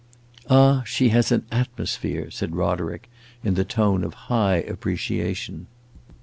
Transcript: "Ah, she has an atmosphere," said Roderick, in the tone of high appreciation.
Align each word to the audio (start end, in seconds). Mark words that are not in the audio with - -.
"Ah, 0.49 0.81
she 0.83 1.09
has 1.09 1.31
an 1.31 1.45
atmosphere," 1.51 2.31
said 2.31 2.55
Roderick, 2.55 3.07
in 3.43 3.53
the 3.53 3.63
tone 3.63 4.03
of 4.03 4.15
high 4.31 4.55
appreciation. 4.55 5.67